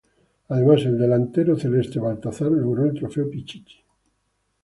Además, 0.47 0.81
el 0.85 0.97
delantero 0.97 1.55
celeste 1.55 1.99
Baltazar 1.99 2.51
logró 2.51 2.85
el 2.85 2.95
trofeo 2.95 3.29
Pichichi. 3.29 3.83